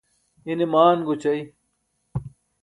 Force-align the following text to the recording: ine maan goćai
ine 0.51 0.65
maan 0.73 0.99
goćai 1.07 1.41